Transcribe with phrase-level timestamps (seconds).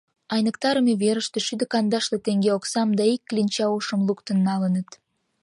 [0.33, 4.89] —Айныктарыме верыште шӱдӧ кандашле теҥге оксам да ик кленча ошым луктын налыныт.